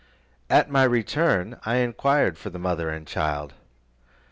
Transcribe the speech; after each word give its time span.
At 0.49 0.71
my 0.71 0.81
return, 0.81 1.57
I 1.63 1.75
enquired 1.75 2.35
for 2.39 2.49
the 2.49 2.57
mother 2.57 2.89
and 2.89 3.05
child. 3.05 3.53